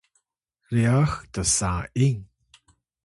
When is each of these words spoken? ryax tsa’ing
ryax 0.75 1.11
tsa’ing 1.33 2.19